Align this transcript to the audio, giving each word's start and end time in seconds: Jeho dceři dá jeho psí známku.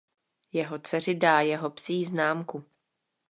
Jeho 0.51 0.79
dceři 0.79 1.15
dá 1.15 1.39
jeho 1.41 1.69
psí 1.69 2.05
známku. 2.05 2.63